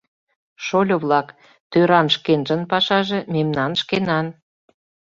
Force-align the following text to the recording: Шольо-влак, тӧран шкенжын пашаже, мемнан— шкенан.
Шольо-влак, 0.65 1.27
тӧран 1.71 2.07
шкенжын 2.15 2.61
пашаже, 2.71 3.19
мемнан— 3.33 3.71
шкенан. 3.81 4.27